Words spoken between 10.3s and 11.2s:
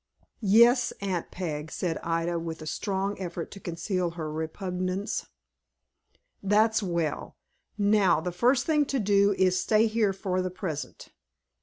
the present."